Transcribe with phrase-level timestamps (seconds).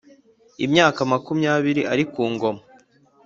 [0.65, 2.61] Imyaka makumyabiri ari ku ngoma